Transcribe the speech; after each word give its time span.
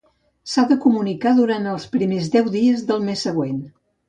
S'ha 0.53 0.61
de 0.71 0.77
comunicar 0.85 1.33
durant 1.41 1.67
els 1.75 1.85
primers 1.97 2.33
deu 2.37 2.51
dies 2.57 2.83
del 2.89 3.07
mes 3.11 3.27
següent. 3.31 3.63